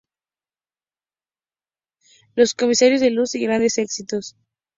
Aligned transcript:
Los 2.33 2.55
comisarios 2.55 3.01
de 3.01 3.11
"Luz" 3.11 3.35
y 3.35 3.41
"Grandes 3.43 3.77
Éxitos. 3.77 4.35